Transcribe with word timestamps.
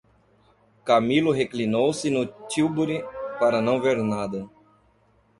Camilo 0.83 1.29
reclinou-se 1.31 2.09
no 2.09 2.25
tílburi, 2.47 3.03
para 3.39 3.61
não 3.61 3.79
ver 3.79 4.01
nada. 4.03 4.49